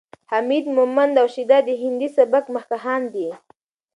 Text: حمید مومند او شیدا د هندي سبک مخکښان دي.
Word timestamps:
حمید 0.31 0.65
مومند 0.75 1.15
او 1.21 1.27
شیدا 1.35 1.57
د 1.67 1.69
هندي 1.81 2.07
سبک 2.17 2.45
مخکښان 2.55 3.01
دي. 3.13 3.27